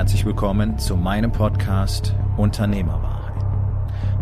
Herzlich 0.00 0.24
willkommen 0.24 0.78
zu 0.78 0.96
meinem 0.96 1.30
Podcast 1.30 2.14
Unternehmerwahrheit. 2.38 3.34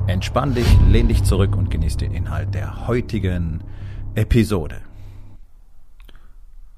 Entspann 0.09 0.53
dich, 0.53 0.67
lehn 0.89 1.07
dich 1.07 1.23
zurück 1.23 1.55
und 1.55 1.71
genieß 1.71 1.99
den 1.99 2.13
Inhalt 2.13 2.53
der 2.53 2.89
heutigen 2.89 3.63
Episode. 4.17 4.81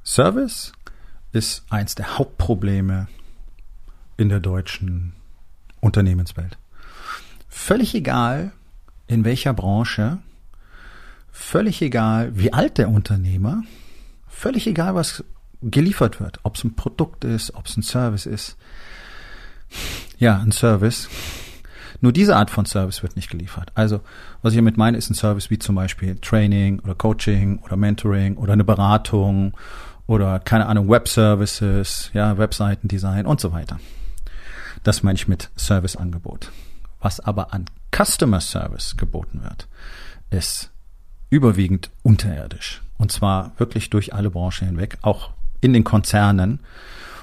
Service 0.05 0.73
ist 1.33 1.65
eins 1.71 1.95
der 1.95 2.19
Hauptprobleme 2.19 3.09
in 4.19 4.29
der 4.29 4.41
deutschen 4.41 5.15
Unternehmenswelt. 5.81 6.59
Völlig 7.49 7.95
egal, 7.95 8.53
in 9.07 9.25
welcher 9.25 9.55
Branche, 9.55 10.19
völlig 11.33 11.81
egal, 11.81 12.37
wie 12.37 12.53
alt 12.53 12.77
der 12.77 12.91
Unternehmer, 12.91 13.63
völlig 14.29 14.67
egal, 14.67 14.95
was 14.95 15.25
geliefert 15.63 16.21
wird, 16.21 16.41
ob 16.43 16.57
es 16.57 16.65
ein 16.65 16.75
Produkt 16.75 17.25
ist, 17.25 17.55
ob 17.55 17.67
es 17.67 17.79
ein 17.79 17.83
Service 17.83 18.27
ist. 18.27 18.57
Ja, 20.19 20.39
ein 20.39 20.53
Service. 20.53 21.09
Nur 22.01 22.13
diese 22.13 22.37
Art 22.37 22.51
von 22.51 22.65
Service 22.65 23.03
wird 23.03 23.17
nicht 23.17 23.31
geliefert. 23.31 23.73
Also, 23.75 24.01
was 24.43 24.53
ich 24.53 24.59
damit 24.59 24.77
meine, 24.77 24.97
ist 24.97 25.11
ein 25.11 25.15
Service 25.15 25.51
wie 25.51 25.59
zum 25.59 25.75
Beispiel 25.75 26.17
Training 26.17 26.81
oder 26.81 26.95
Coaching 26.95 27.59
oder 27.59 27.77
Mentoring 27.77 28.37
oder 28.37 28.55
eine 28.55 28.65
Beratung 28.65 29.55
oder 30.07 30.41
keine 30.41 30.67
Ahnung, 30.67 30.89
Web-Services, 30.89 32.11
ja, 32.15 32.39
Webseitendesign 32.39 33.27
und 33.27 33.41
so 33.41 33.53
weiter. 33.53 33.79
Das 34.83 35.03
meine 35.03 35.17
ich 35.17 35.29
mit 35.29 35.51
Serviceangebot. 35.57 36.51
Was 37.01 37.21
aber 37.21 37.53
an 37.53 37.67
Customer 37.95 38.41
Service 38.41 38.97
geboten 38.97 39.43
wird, 39.43 39.69
ist 40.31 40.71
überwiegend 41.29 41.91
unterirdisch. 42.03 42.83
Und 42.99 43.13
zwar 43.13 43.53
wirklich 43.59 43.91
durch 43.91 44.15
alle 44.15 44.31
Branchen 44.31 44.67
hinweg, 44.67 44.99
auch 45.03 45.31
in 45.61 45.73
den 45.73 45.85
Konzernen. 45.85 46.61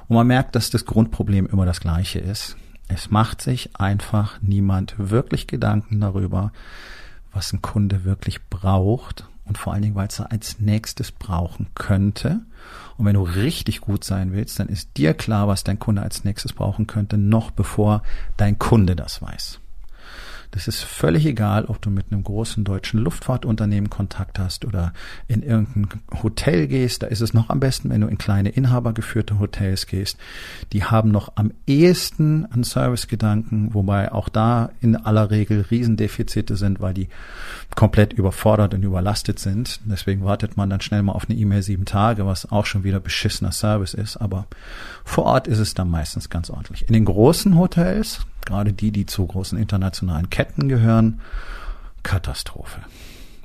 Und 0.07 0.15
man 0.15 0.27
merkt, 0.27 0.55
dass 0.55 0.69
das 0.69 0.85
Grundproblem 0.85 1.47
immer 1.47 1.65
das 1.65 1.79
gleiche 1.79 2.19
ist. 2.19 2.55
Es 2.87 3.11
macht 3.11 3.41
sich 3.41 3.75
einfach 3.79 4.41
niemand 4.41 4.95
wirklich 4.97 5.47
Gedanken 5.47 5.99
darüber, 5.99 6.51
was 7.33 7.51
ein 7.51 7.61
Kunde 7.61 8.05
wirklich 8.05 8.45
braucht 8.49 9.27
und 9.43 9.57
vor 9.57 9.73
allen 9.73 9.81
Dingen, 9.81 9.95
weil 9.95 10.07
es 10.07 10.19
er 10.19 10.31
als 10.31 10.59
nächstes 10.59 11.11
brauchen 11.11 11.67
könnte. 11.75 12.41
Und 12.97 13.05
wenn 13.05 13.15
du 13.15 13.23
richtig 13.23 13.81
gut 13.81 14.03
sein 14.03 14.31
willst, 14.33 14.59
dann 14.59 14.67
ist 14.67 14.97
dir 14.97 15.13
klar, 15.13 15.47
was 15.47 15.63
dein 15.63 15.79
Kunde 15.79 16.01
als 16.01 16.23
nächstes 16.23 16.53
brauchen 16.53 16.87
könnte, 16.87 17.17
noch 17.17 17.51
bevor 17.51 18.01
dein 18.37 18.59
Kunde 18.59 18.95
das 18.95 19.21
weiß. 19.21 19.59
Das 20.51 20.67
ist 20.67 20.81
völlig 20.83 21.25
egal, 21.25 21.65
ob 21.65 21.81
du 21.81 21.89
mit 21.89 22.11
einem 22.11 22.23
großen 22.23 22.63
deutschen 22.63 22.99
Luftfahrtunternehmen 22.99 23.89
Kontakt 23.89 24.39
hast 24.39 24.65
oder 24.65 24.93
in 25.27 25.43
irgendein 25.43 26.01
Hotel 26.23 26.67
gehst. 26.67 27.03
Da 27.03 27.07
ist 27.07 27.21
es 27.21 27.33
noch 27.33 27.49
am 27.49 27.59
besten, 27.59 27.89
wenn 27.89 28.01
du 28.01 28.07
in 28.07 28.17
kleine 28.17 28.49
inhabergeführte 28.49 29.39
Hotels 29.39 29.87
gehst. 29.87 30.17
Die 30.73 30.83
haben 30.83 31.11
noch 31.11 31.33
am 31.35 31.51
ehesten 31.65 32.45
einen 32.45 32.63
Servicegedanken, 32.63 33.73
wobei 33.73 34.11
auch 34.11 34.29
da 34.29 34.69
in 34.81 34.95
aller 34.95 35.31
Regel 35.31 35.65
Riesendefizite 35.69 36.55
sind, 36.55 36.79
weil 36.79 36.93
die 36.93 37.09
komplett 37.75 38.13
überfordert 38.13 38.73
und 38.73 38.83
überlastet 38.83 39.39
sind. 39.39 39.81
Deswegen 39.85 40.23
wartet 40.23 40.57
man 40.57 40.69
dann 40.69 40.81
schnell 40.81 41.03
mal 41.03 41.13
auf 41.13 41.29
eine 41.29 41.37
E-Mail 41.37 41.61
sieben 41.61 41.85
Tage, 41.85 42.25
was 42.25 42.51
auch 42.51 42.65
schon 42.65 42.83
wieder 42.83 42.99
beschissener 42.99 43.51
Service 43.51 43.93
ist. 43.93 44.17
Aber 44.17 44.47
vor 45.03 45.25
Ort 45.25 45.47
ist 45.47 45.59
es 45.59 45.73
dann 45.73 45.89
meistens 45.89 46.29
ganz 46.29 46.49
ordentlich. 46.49 46.87
In 46.87 46.93
den 46.93 47.05
großen 47.05 47.57
Hotels, 47.57 48.21
gerade 48.47 48.73
die, 48.73 48.91
die 48.91 49.05
zu 49.05 49.25
großen 49.25 49.57
internationalen 49.59 50.29
Ketten 50.29 50.69
gehören, 50.69 51.21
Katastrophe. 52.01 52.81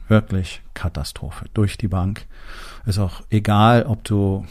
Wirklich 0.08 0.62
Katastrophe. 0.74 1.46
Durch 1.52 1.76
die 1.76 1.88
Bank. 1.88 2.26
Ist 2.86 2.98
auch 2.98 3.22
egal, 3.30 3.84
ob 3.84 4.04
du 4.04 4.46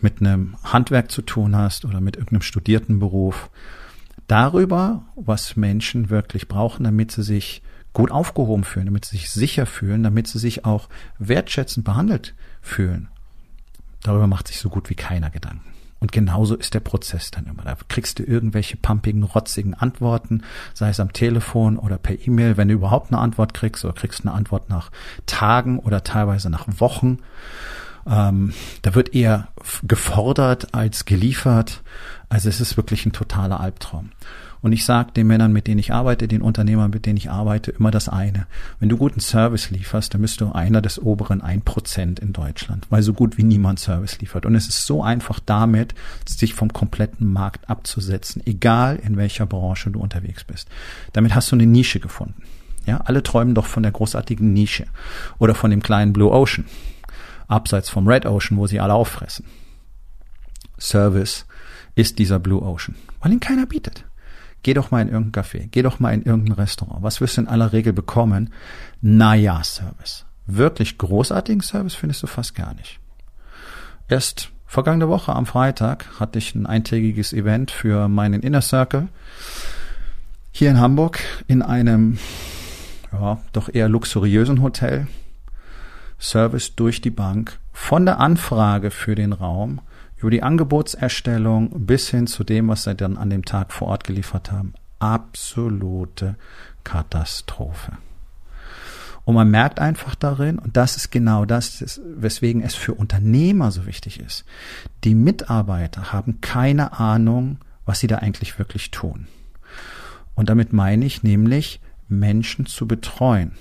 mit 0.00 0.20
einem 0.20 0.56
Handwerk 0.64 1.10
zu 1.10 1.22
tun 1.22 1.56
hast 1.56 1.84
oder 1.84 2.00
mit 2.00 2.16
irgendeinem 2.16 2.42
studierten 2.42 2.98
Beruf. 2.98 3.50
Darüber, 4.26 5.02
was 5.16 5.56
Menschen 5.56 6.10
wirklich 6.10 6.48
brauchen, 6.48 6.84
damit 6.84 7.12
sie 7.12 7.22
sich 7.22 7.62
gut 7.92 8.10
aufgehoben 8.10 8.64
fühlen, 8.64 8.86
damit 8.86 9.04
sie 9.04 9.16
sich 9.16 9.30
sicher 9.30 9.66
fühlen, 9.66 10.02
damit 10.02 10.26
sie 10.26 10.38
sich 10.38 10.64
auch 10.64 10.88
wertschätzend 11.18 11.84
behandelt 11.84 12.34
fühlen. 12.60 13.08
Darüber 14.02 14.26
macht 14.26 14.48
sich 14.48 14.58
so 14.58 14.68
gut 14.68 14.90
wie 14.90 14.94
keiner 14.94 15.30
Gedanken. 15.30 15.73
Und 16.04 16.12
genauso 16.12 16.54
ist 16.54 16.74
der 16.74 16.80
Prozess 16.80 17.30
dann 17.30 17.46
immer. 17.46 17.62
Da 17.62 17.78
kriegst 17.88 18.18
du 18.18 18.24
irgendwelche 18.24 18.76
pumpigen, 18.76 19.22
rotzigen 19.22 19.72
Antworten, 19.72 20.42
sei 20.74 20.90
es 20.90 21.00
am 21.00 21.14
Telefon 21.14 21.78
oder 21.78 21.96
per 21.96 22.20
E-Mail, 22.28 22.58
wenn 22.58 22.68
du 22.68 22.74
überhaupt 22.74 23.10
eine 23.10 23.22
Antwort 23.22 23.54
kriegst 23.54 23.86
oder 23.86 23.94
kriegst 23.94 24.20
eine 24.20 24.34
Antwort 24.34 24.68
nach 24.68 24.90
Tagen 25.24 25.78
oder 25.78 26.04
teilweise 26.04 26.50
nach 26.50 26.66
Wochen. 26.76 27.20
Ähm, 28.06 28.52
da 28.82 28.94
wird 28.94 29.14
eher 29.14 29.48
gefordert 29.82 30.74
als 30.74 31.06
geliefert. 31.06 31.82
Also 32.28 32.50
es 32.50 32.60
ist 32.60 32.76
wirklich 32.76 33.06
ein 33.06 33.12
totaler 33.12 33.60
Albtraum. 33.60 34.10
Und 34.64 34.72
ich 34.72 34.86
sage 34.86 35.12
den 35.12 35.26
Männern, 35.26 35.52
mit 35.52 35.66
denen 35.66 35.78
ich 35.78 35.92
arbeite, 35.92 36.26
den 36.26 36.40
Unternehmern, 36.40 36.90
mit 36.90 37.04
denen 37.04 37.18
ich 37.18 37.28
arbeite, 37.28 37.70
immer 37.70 37.90
das 37.90 38.08
eine. 38.08 38.46
Wenn 38.80 38.88
du 38.88 38.96
guten 38.96 39.20
Service 39.20 39.68
lieferst, 39.68 40.14
dann 40.14 40.22
bist 40.22 40.40
du 40.40 40.52
einer 40.52 40.80
des 40.80 40.98
oberen 40.98 41.42
ein 41.42 41.60
Prozent 41.60 42.18
in 42.18 42.32
Deutschland, 42.32 42.86
weil 42.88 43.02
so 43.02 43.12
gut 43.12 43.36
wie 43.36 43.42
niemand 43.42 43.78
Service 43.78 44.18
liefert. 44.20 44.46
Und 44.46 44.54
es 44.54 44.66
ist 44.66 44.86
so 44.86 45.02
einfach 45.02 45.38
damit, 45.38 45.94
sich 46.26 46.54
vom 46.54 46.72
kompletten 46.72 47.30
Markt 47.30 47.68
abzusetzen, 47.68 48.40
egal 48.46 48.98
in 49.04 49.18
welcher 49.18 49.44
Branche 49.44 49.90
du 49.90 50.00
unterwegs 50.00 50.44
bist. 50.44 50.70
Damit 51.12 51.34
hast 51.34 51.52
du 51.52 51.56
eine 51.56 51.66
Nische 51.66 52.00
gefunden. 52.00 52.40
Ja, 52.86 53.02
alle 53.04 53.22
träumen 53.22 53.54
doch 53.54 53.66
von 53.66 53.82
der 53.82 53.92
großartigen 53.92 54.50
Nische 54.50 54.86
oder 55.38 55.54
von 55.54 55.72
dem 55.72 55.82
kleinen 55.82 56.14
Blue 56.14 56.32
Ocean, 56.32 56.64
abseits 57.48 57.90
vom 57.90 58.08
Red 58.08 58.24
Ocean, 58.24 58.56
wo 58.56 58.66
sie 58.66 58.80
alle 58.80 58.94
auffressen. 58.94 59.44
Service 60.78 61.44
ist 61.96 62.18
dieser 62.18 62.38
Blue 62.38 62.62
Ocean, 62.62 62.94
weil 63.20 63.30
ihn 63.30 63.40
keiner 63.40 63.66
bietet. 63.66 64.06
Geh 64.64 64.72
doch 64.72 64.90
mal 64.90 65.02
in 65.02 65.10
irgendein 65.10 65.44
Café, 65.44 65.68
geh 65.70 65.82
doch 65.82 66.00
mal 66.00 66.14
in 66.14 66.22
irgendein 66.22 66.54
Restaurant. 66.54 67.02
Was 67.02 67.20
wirst 67.20 67.36
du 67.36 67.42
in 67.42 67.48
aller 67.48 67.74
Regel 67.74 67.92
bekommen? 67.92 68.50
Naja, 69.02 69.62
Service. 69.62 70.24
Wirklich 70.46 70.96
großartigen 70.96 71.60
Service 71.60 71.94
findest 71.94 72.22
du 72.22 72.26
fast 72.26 72.54
gar 72.54 72.72
nicht. 72.74 72.98
Erst 74.08 74.50
vergangene 74.66 75.08
Woche 75.10 75.34
am 75.34 75.44
Freitag 75.44 76.06
hatte 76.18 76.38
ich 76.38 76.54
ein 76.54 76.64
eintägiges 76.64 77.34
Event 77.34 77.70
für 77.70 78.08
meinen 78.08 78.42
Inner 78.42 78.62
Circle 78.62 79.08
hier 80.50 80.70
in 80.70 80.80
Hamburg 80.80 81.20
in 81.46 81.60
einem 81.60 82.18
ja, 83.12 83.42
doch 83.52 83.68
eher 83.72 83.90
luxuriösen 83.90 84.62
Hotel. 84.62 85.08
Service 86.18 86.74
durch 86.74 87.02
die 87.02 87.10
Bank 87.10 87.58
von 87.74 88.06
der 88.06 88.20
Anfrage 88.20 88.90
für 88.90 89.16
den 89.16 89.34
Raum 89.34 89.80
über 90.16 90.30
die 90.30 90.42
Angebotserstellung 90.42 91.86
bis 91.86 92.08
hin 92.08 92.26
zu 92.26 92.44
dem, 92.44 92.68
was 92.68 92.84
sie 92.84 92.94
dann 92.94 93.18
an 93.18 93.28
dem 93.28 93.44
Tag 93.44 93.72
vor 93.72 93.88
Ort 93.88 94.04
geliefert 94.04 94.50
haben. 94.50 94.72
Absolute 95.00 96.36
Katastrophe. 96.84 97.92
Und 99.24 99.34
man 99.34 99.50
merkt 99.50 99.80
einfach 99.80 100.14
darin, 100.14 100.58
und 100.58 100.76
das 100.76 100.96
ist 100.96 101.10
genau 101.10 101.44
das, 101.44 102.00
weswegen 102.04 102.62
es 102.62 102.74
für 102.74 102.94
Unternehmer 102.94 103.70
so 103.70 103.86
wichtig 103.86 104.20
ist. 104.20 104.44
Die 105.02 105.14
Mitarbeiter 105.14 106.12
haben 106.12 106.40
keine 106.40 106.98
Ahnung, 106.98 107.58
was 107.84 107.98
sie 107.98 108.06
da 108.06 108.18
eigentlich 108.18 108.58
wirklich 108.58 108.92
tun. 108.92 109.26
Und 110.34 110.48
damit 110.48 110.72
meine 110.72 111.04
ich 111.04 111.22
nämlich, 111.22 111.80
Menschen 112.08 112.66
zu 112.66 112.86
betreuen. 112.86 113.52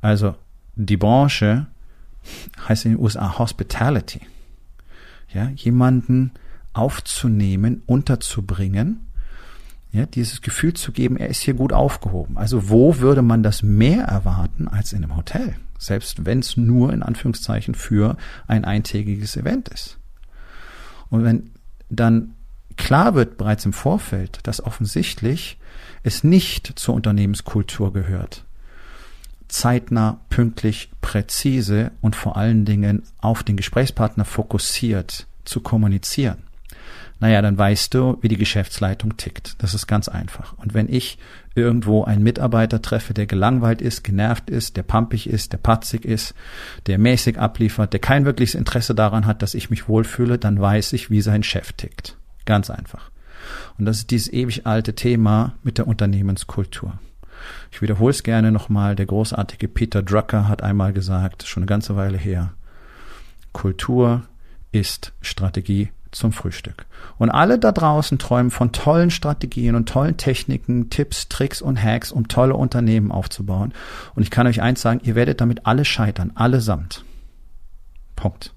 Also 0.00 0.34
die 0.74 0.96
Branche 0.96 1.66
heißt 2.68 2.84
in 2.84 2.92
den 2.92 3.00
USA 3.00 3.38
Hospitality 3.38 4.20
ja, 5.32 5.48
jemanden 5.48 6.32
aufzunehmen, 6.72 7.82
unterzubringen, 7.86 9.06
ja, 9.92 10.06
dieses 10.06 10.40
Gefühl 10.40 10.72
zu 10.74 10.92
geben, 10.92 11.16
er 11.16 11.28
ist 11.28 11.42
hier 11.42 11.54
gut 11.54 11.72
aufgehoben. 11.72 12.38
Also 12.38 12.70
wo 12.70 12.98
würde 12.98 13.22
man 13.22 13.42
das 13.42 13.62
mehr 13.62 14.04
erwarten 14.04 14.68
als 14.68 14.92
in 14.92 15.04
einem 15.04 15.16
Hotel? 15.16 15.56
Selbst 15.78 16.24
wenn 16.24 16.38
es 16.38 16.56
nur 16.56 16.92
in 16.92 17.02
Anführungszeichen 17.02 17.74
für 17.74 18.16
ein 18.46 18.64
eintägiges 18.64 19.36
Event 19.36 19.68
ist. 19.68 19.98
Und 21.10 21.24
wenn 21.24 21.50
dann 21.90 22.34
klar 22.76 23.14
wird 23.14 23.36
bereits 23.36 23.66
im 23.66 23.74
Vorfeld, 23.74 24.38
dass 24.44 24.64
offensichtlich 24.64 25.58
es 26.02 26.24
nicht 26.24 26.72
zur 26.78 26.94
Unternehmenskultur 26.94 27.92
gehört, 27.92 28.44
zeitnah, 29.52 30.20
pünktlich, 30.30 30.90
präzise 31.00 31.92
und 32.00 32.16
vor 32.16 32.36
allen 32.36 32.64
Dingen 32.64 33.02
auf 33.18 33.42
den 33.42 33.56
Gesprächspartner 33.56 34.24
fokussiert 34.24 35.26
zu 35.44 35.60
kommunizieren. 35.60 36.38
Naja, 37.20 37.40
dann 37.40 37.56
weißt 37.56 37.94
du, 37.94 38.18
wie 38.20 38.26
die 38.26 38.36
Geschäftsleitung 38.36 39.16
tickt. 39.16 39.62
Das 39.62 39.74
ist 39.74 39.86
ganz 39.86 40.08
einfach. 40.08 40.58
Und 40.58 40.74
wenn 40.74 40.88
ich 40.88 41.18
irgendwo 41.54 42.02
einen 42.02 42.24
Mitarbeiter 42.24 42.82
treffe, 42.82 43.14
der 43.14 43.26
gelangweilt 43.26 43.80
ist, 43.80 44.02
genervt 44.02 44.50
ist, 44.50 44.76
der 44.76 44.82
pampig 44.82 45.28
ist, 45.28 45.52
der 45.52 45.58
patzig 45.58 46.04
ist, 46.04 46.34
der 46.86 46.98
mäßig 46.98 47.38
abliefert, 47.38 47.92
der 47.92 48.00
kein 48.00 48.24
wirkliches 48.24 48.56
Interesse 48.56 48.94
daran 48.96 49.26
hat, 49.26 49.42
dass 49.42 49.54
ich 49.54 49.70
mich 49.70 49.86
wohlfühle, 49.86 50.38
dann 50.38 50.60
weiß 50.60 50.94
ich, 50.94 51.10
wie 51.10 51.20
sein 51.20 51.44
Chef 51.44 51.72
tickt. 51.74 52.16
Ganz 52.44 52.70
einfach. 52.70 53.12
Und 53.78 53.84
das 53.84 53.98
ist 53.98 54.10
dieses 54.10 54.32
ewig 54.32 54.66
alte 54.66 54.94
Thema 54.94 55.54
mit 55.62 55.78
der 55.78 55.86
Unternehmenskultur. 55.86 56.98
Ich 57.70 57.82
wiederhole 57.82 58.10
es 58.10 58.22
gerne 58.22 58.52
nochmal. 58.52 58.96
Der 58.96 59.06
großartige 59.06 59.68
Peter 59.68 60.02
Drucker 60.02 60.48
hat 60.48 60.62
einmal 60.62 60.92
gesagt, 60.92 61.46
schon 61.46 61.62
eine 61.62 61.68
ganze 61.68 61.96
Weile 61.96 62.18
her, 62.18 62.52
Kultur 63.52 64.22
ist 64.72 65.12
Strategie 65.20 65.90
zum 66.12 66.32
Frühstück. 66.32 66.86
Und 67.18 67.30
alle 67.30 67.58
da 67.58 67.72
draußen 67.72 68.18
träumen 68.18 68.50
von 68.50 68.72
tollen 68.72 69.10
Strategien 69.10 69.74
und 69.74 69.88
tollen 69.88 70.16
Techniken, 70.16 70.90
Tipps, 70.90 71.28
Tricks 71.28 71.62
und 71.62 71.82
Hacks, 71.82 72.12
um 72.12 72.28
tolle 72.28 72.54
Unternehmen 72.54 73.10
aufzubauen. 73.10 73.72
Und 74.14 74.22
ich 74.22 74.30
kann 74.30 74.46
euch 74.46 74.62
eins 74.62 74.82
sagen, 74.82 75.00
ihr 75.04 75.14
werdet 75.14 75.40
damit 75.40 75.66
alle 75.66 75.84
scheitern, 75.84 76.32
allesamt. 76.34 77.04
Punkt. 78.14 78.52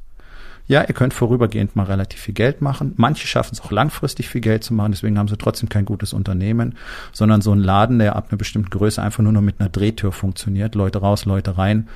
Ja, 0.67 0.81
ihr 0.81 0.95
könnt 0.95 1.13
vorübergehend 1.13 1.75
mal 1.75 1.83
relativ 1.83 2.19
viel 2.19 2.33
Geld 2.33 2.61
machen. 2.61 2.93
Manche 2.97 3.27
schaffen 3.27 3.53
es 3.53 3.61
auch 3.61 3.71
langfristig 3.71 4.29
viel 4.29 4.41
Geld 4.41 4.63
zu 4.63 4.73
machen, 4.73 4.91
deswegen 4.91 5.19
haben 5.19 5.27
sie 5.27 5.37
trotzdem 5.37 5.69
kein 5.69 5.85
gutes 5.85 6.13
Unternehmen, 6.13 6.75
sondern 7.11 7.41
so 7.41 7.51
ein 7.51 7.59
Laden, 7.59 7.99
der 7.99 8.15
ab 8.15 8.27
einer 8.29 8.37
bestimmten 8.37 8.71
Größe 8.71 9.01
einfach 9.01 9.23
nur 9.23 9.31
noch 9.31 9.41
mit 9.41 9.59
einer 9.59 9.69
Drehtür 9.69 10.11
funktioniert. 10.11 10.75
Leute 10.75 10.99
raus, 10.99 11.25
Leute 11.25 11.57
rein. 11.57 11.87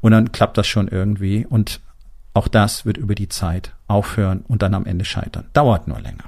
Und 0.00 0.12
dann 0.12 0.32
klappt 0.32 0.56
das 0.56 0.66
schon 0.66 0.88
irgendwie. 0.88 1.46
Und 1.46 1.80
auch 2.32 2.48
das 2.48 2.86
wird 2.86 2.96
über 2.96 3.14
die 3.14 3.28
Zeit 3.28 3.74
aufhören 3.86 4.44
und 4.48 4.62
dann 4.62 4.74
am 4.74 4.86
Ende 4.86 5.04
scheitern. 5.04 5.44
Dauert 5.52 5.86
nur 5.86 6.00
länger. 6.00 6.24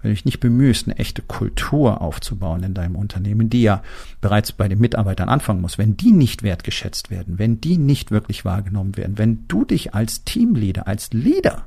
Wenn 0.00 0.10
du 0.10 0.14
dich 0.14 0.24
nicht 0.24 0.40
bemühst, 0.40 0.86
eine 0.86 0.98
echte 0.98 1.22
Kultur 1.22 2.00
aufzubauen 2.00 2.62
in 2.62 2.74
deinem 2.74 2.96
Unternehmen, 2.96 3.50
die 3.50 3.62
ja 3.62 3.82
bereits 4.20 4.52
bei 4.52 4.68
den 4.68 4.78
Mitarbeitern 4.78 5.28
anfangen 5.28 5.60
muss, 5.60 5.78
wenn 5.78 5.96
die 5.96 6.12
nicht 6.12 6.42
wertgeschätzt 6.42 7.10
werden, 7.10 7.38
wenn 7.38 7.60
die 7.60 7.78
nicht 7.78 8.10
wirklich 8.10 8.44
wahrgenommen 8.44 8.96
werden, 8.96 9.18
wenn 9.18 9.46
du 9.48 9.64
dich 9.64 9.94
als 9.94 10.24
Teamleader, 10.24 10.86
als 10.86 11.12
Leader 11.12 11.66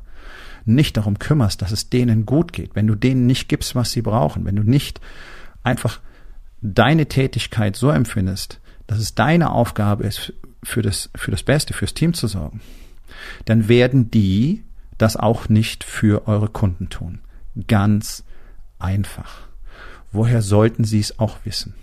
nicht 0.65 0.97
darum 0.97 1.19
kümmerst, 1.19 1.61
dass 1.61 1.71
es 1.71 1.89
denen 1.89 2.25
gut 2.25 2.53
geht, 2.53 2.75
wenn 2.75 2.87
du 2.87 2.95
denen 2.95 3.25
nicht 3.25 3.49
gibst, 3.49 3.75
was 3.75 3.91
sie 3.91 4.01
brauchen, 4.01 4.45
wenn 4.45 4.55
du 4.55 4.63
nicht 4.63 5.01
einfach 5.63 5.99
deine 6.61 7.07
Tätigkeit 7.07 7.75
so 7.75 7.89
empfindest, 7.89 8.59
dass 8.87 8.99
es 8.99 9.15
deine 9.15 9.51
Aufgabe 9.51 10.03
ist, 10.03 10.33
für 10.63 10.81
das, 10.81 11.09
für 11.15 11.31
das 11.31 11.43
Beste, 11.43 11.73
fürs 11.73 11.93
Team 11.93 12.13
zu 12.13 12.27
sorgen, 12.27 12.61
dann 13.45 13.67
werden 13.69 14.11
die 14.11 14.63
das 14.97 15.15
auch 15.15 15.49
nicht 15.49 15.83
für 15.83 16.27
eure 16.27 16.49
Kunden 16.49 16.89
tun. 16.89 17.19
Ganz 17.67 18.23
einfach. 18.79 19.47
Woher 20.11 20.41
sollten 20.41 20.83
sie 20.83 20.99
es 20.99 21.19
auch 21.19 21.37
wissen? 21.43 21.75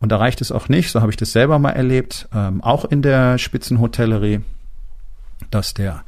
Und 0.00 0.10
da 0.10 0.18
reicht 0.18 0.40
es 0.40 0.52
auch 0.52 0.68
nicht, 0.68 0.90
so 0.90 1.00
habe 1.00 1.10
ich 1.10 1.16
das 1.16 1.32
selber 1.32 1.58
mal 1.58 1.70
erlebt, 1.70 2.28
ähm, 2.34 2.62
auch 2.62 2.84
in 2.84 3.00
der 3.00 3.38
Spitzenhotellerie, 3.38 4.42
dass 5.50 5.72
der 5.72 6.04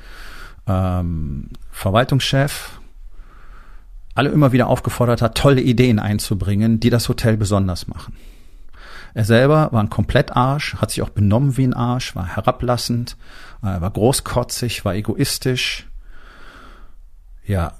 ähm, 0.67 1.50
Verwaltungschef 1.70 2.78
alle 4.14 4.31
immer 4.31 4.52
wieder 4.52 4.67
aufgefordert 4.67 5.23
hat, 5.23 5.37
tolle 5.37 5.61
Ideen 5.61 5.99
einzubringen, 5.99 6.81
die 6.81 6.90
das 6.90 7.08
Hotel 7.08 7.37
besonders 7.37 7.87
machen. 7.87 8.14
Er 9.14 9.25
selber 9.25 9.70
war 9.73 9.82
ein 9.82 9.88
Komplettarsch, 9.88 10.76
hat 10.76 10.90
sich 10.90 11.02
auch 11.02 11.08
benommen 11.08 11.56
wie 11.56 11.67
ein 11.67 11.75
Arsch, 11.75 12.14
war 12.14 12.26
herablassend, 12.26 13.17
äh, 13.62 13.81
war 13.81 13.90
großkotzig, 13.90 14.84
war 14.84 14.94
egoistisch. 14.94 15.87
Ja. 17.46 17.73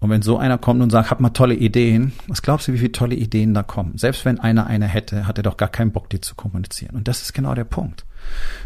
Und 0.00 0.10
wenn 0.10 0.22
so 0.22 0.38
einer 0.38 0.58
kommt 0.58 0.80
und 0.80 0.90
sagt, 0.90 1.10
hab 1.10 1.18
mal 1.18 1.30
tolle 1.30 1.54
Ideen, 1.54 2.12
was 2.28 2.42
glaubst 2.42 2.68
du, 2.68 2.72
wie 2.72 2.78
viele 2.78 2.92
tolle 2.92 3.16
Ideen 3.16 3.52
da 3.52 3.64
kommen? 3.64 3.98
Selbst 3.98 4.24
wenn 4.24 4.38
einer 4.38 4.66
eine 4.66 4.86
hätte, 4.86 5.26
hat 5.26 5.38
er 5.38 5.42
doch 5.42 5.56
gar 5.56 5.68
keinen 5.68 5.90
Bock, 5.90 6.08
die 6.08 6.20
zu 6.20 6.36
kommunizieren. 6.36 6.94
Und 6.94 7.08
das 7.08 7.22
ist 7.22 7.32
genau 7.32 7.54
der 7.54 7.64
Punkt. 7.64 8.04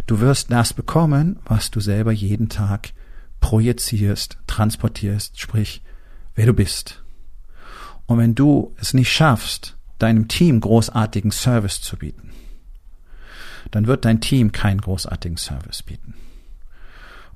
Du 0.07 0.21
wirst 0.21 0.53
das 0.53 0.75
bekommen, 0.75 1.39
was 1.47 1.71
du 1.71 1.81
selber 1.81 2.13
jeden 2.13 2.51
Tag 2.51 2.93
projizierst, 3.41 4.39
transportierst, 4.47 5.41
sprich, 5.41 5.83
wer 6.35 6.47
du 6.47 6.53
bist. 6.53 7.03
Und 8.07 8.19
wenn 8.19 8.35
du 8.35 8.75
es 8.77 8.93
nicht 8.93 9.11
schaffst, 9.11 9.77
deinem 9.99 10.29
Team 10.29 10.61
großartigen 10.61 11.31
Service 11.31 11.81
zu 11.81 11.97
bieten, 11.97 12.31
dann 13.71 13.87
wird 13.87 14.05
dein 14.05 14.21
Team 14.21 14.53
keinen 14.53 14.81
großartigen 14.81 15.39
Service 15.39 15.83
bieten. 15.83 16.15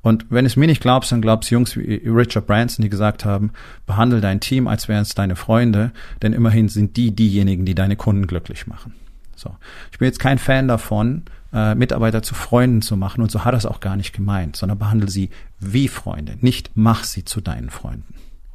Und 0.06 0.26
wenn 0.30 0.46
es 0.46 0.54
mir 0.54 0.68
nicht 0.68 0.80
glaubst, 0.80 1.10
dann 1.10 1.20
glaubst 1.20 1.50
Jungs 1.50 1.76
wie 1.76 2.00
Richard 2.06 2.46
Branson, 2.46 2.84
die 2.84 2.88
gesagt 2.88 3.24
haben, 3.24 3.50
behandle 3.86 4.20
dein 4.20 4.38
Team, 4.38 4.68
als 4.68 4.86
wären 4.86 5.02
es 5.02 5.16
deine 5.16 5.34
Freunde, 5.34 5.90
denn 6.22 6.32
immerhin 6.32 6.68
sind 6.68 6.96
die 6.96 7.10
diejenigen, 7.10 7.64
die 7.64 7.74
deine 7.74 7.96
Kunden 7.96 8.28
glücklich 8.28 8.68
machen. 8.68 8.94
So. 9.34 9.56
Ich 9.90 9.98
bin 9.98 10.06
jetzt 10.06 10.20
kein 10.20 10.38
Fan 10.38 10.68
davon, 10.68 11.24
äh, 11.52 11.74
Mitarbeiter 11.74 12.22
zu 12.22 12.36
Freunden 12.36 12.82
zu 12.82 12.96
machen 12.96 13.20
und 13.20 13.32
so 13.32 13.44
hat 13.44 13.52
er 13.52 13.58
es 13.58 13.66
auch 13.66 13.80
gar 13.80 13.96
nicht 13.96 14.12
gemeint, 14.12 14.54
sondern 14.54 14.78
behandle 14.78 15.10
sie 15.10 15.30
wie 15.58 15.88
Freunde, 15.88 16.38
nicht 16.40 16.70
mach 16.76 17.02
sie 17.02 17.24
zu 17.24 17.40
deinen 17.40 17.70
Freunden. 17.70 18.14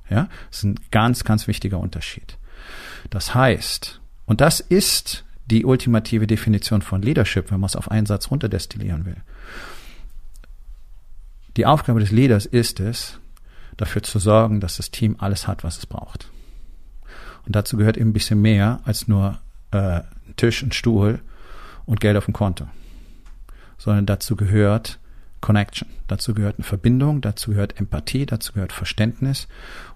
Ja, 0.10 0.30
das 0.50 0.60
ist 0.60 0.64
ein 0.64 0.80
ganz, 0.90 1.26
ganz 1.26 1.50
wichtiger 1.50 1.80
Unterschied. 1.80 2.38
Das 3.10 3.36
heißt, 3.36 4.00
und 4.26 4.40
das 4.40 4.62
ist 4.62 5.26
die 5.48 5.66
ultimative 5.66 6.28
Definition 6.28 6.82
von 6.82 7.02
Leadership, 7.02 7.52
wenn 7.52 7.60
man 7.60 7.68
es 7.68 7.76
auf 7.76 7.92
einen 7.92 8.06
Satz 8.06 8.32
runterdestillieren 8.32 9.04
will. 9.04 9.18
Die 11.58 11.66
Aufgabe 11.66 12.00
des 12.00 12.12
Leaders 12.12 12.46
ist 12.46 12.80
es, 12.80 13.20
dafür 13.78 14.04
zu 14.04 14.20
sorgen, 14.20 14.60
dass 14.60 14.78
das 14.78 14.92
Team 14.92 15.16
alles 15.20 15.48
hat, 15.48 15.64
was 15.64 15.78
es 15.78 15.86
braucht. 15.86 16.30
Und 17.46 17.56
dazu 17.56 17.78
gehört 17.78 17.98
eben 17.98 18.12
ein 18.12 18.14
bisschen 18.14 18.42
mehr 18.42 18.82
als 18.86 19.08
nur 19.08 19.40
äh, 19.72 20.02
Tisch, 20.36 20.62
ein 20.62 20.72
Stuhl 20.72 21.20
und 21.86 22.00
Geld 22.00 22.18
auf 22.18 22.26
dem 22.26 22.34
Konto. 22.34 22.68
Sondern 23.78 24.06
dazu 24.06 24.36
gehört 24.36 25.00
Connection. 25.42 25.90
Dazu 26.08 26.34
gehört 26.34 26.58
eine 26.58 26.64
Verbindung, 26.64 27.22
dazu 27.22 27.52
gehört 27.52 27.80
Empathie, 27.80 28.26
dazu 28.26 28.54
gehört 28.54 28.74
Verständnis 28.74 29.48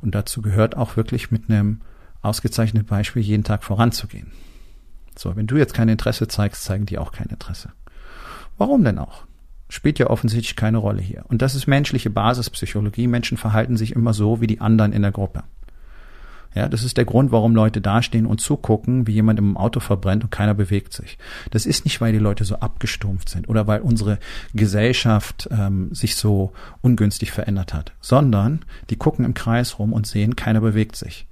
und 0.02 0.16
dazu 0.16 0.42
gehört 0.42 0.75
auch 0.75 0.98
wirklich 0.98 1.30
mit 1.30 1.50
einem 1.50 1.81
ausgezeichnete 2.22 2.86
Beispiel, 2.86 3.22
jeden 3.22 3.44
Tag 3.44 3.63
voranzugehen. 3.63 4.31
So, 5.16 5.36
wenn 5.36 5.48
du 5.48 5.56
jetzt 5.57 5.74
kein 5.74 5.88
Interesse 5.88 6.28
zeigst, 6.28 6.63
zeigen 6.63 6.88
die 6.88 6.98
auch 6.98 7.12
kein 7.12 7.28
Interesse. 7.28 7.72
Warum 8.57 8.84
denn 8.84 8.98
auch? 8.98 9.25
Spielt 9.68 10.00
ja 10.00 10.08
offensichtlich 10.08 10.56
keine 10.56 10.78
Rolle 10.78 11.02
hier. 11.02 11.26
Und 11.28 11.42
das 11.42 11.56
ist 11.56 11.68
menschliche 11.68 12.10
Basispsychologie. 12.10 13.08
Menschen 13.08 13.38
verhalten 13.38 13.78
sich 13.78 13.94
immer 13.94 14.14
so 14.14 14.42
wie 14.42 14.48
die 14.48 14.62
anderen 14.62 14.94
in 14.94 15.02
der 15.02 15.12
Gruppe. 15.12 15.44
Ja, 16.56 16.70
das 16.70 16.86
ist 16.86 16.96
der 16.96 17.04
Grund, 17.04 17.34
warum 17.34 17.54
Leute 17.54 17.82
dastehen 17.82 18.26
und 18.26 18.40
zugucken, 18.40 19.08
wie 19.08 19.12
jemand 19.12 19.40
im 19.40 19.58
Auto 19.58 19.82
verbrennt 19.82 20.24
und 20.24 20.30
keiner 20.30 20.54
bewegt 20.54 20.94
sich. 20.94 21.18
Das 21.52 21.66
ist 21.66 21.84
nicht, 21.84 22.00
weil 22.00 22.14
die 22.14 22.19
Leute 22.19 22.45
so 22.45 22.56
abgestumpft 22.56 23.28
sind 23.28 23.50
oder 23.50 23.68
weil 23.68 23.81
unsere 23.81 24.19
Gesellschaft 24.54 25.50
ähm, 25.52 25.94
sich 25.94 26.16
so 26.16 26.54
ungünstig 26.81 27.34
verändert 27.34 27.74
hat, 27.74 27.92
sondern 28.00 28.64
die 28.90 28.95
gucken 28.95 29.26
im 29.26 29.34
Kreis 29.34 29.80
rum 29.80 29.92
und 29.92 30.07
sehen, 30.07 30.38
keiner 30.38 30.62
bewegt 30.62 30.95
sich. 30.95 31.28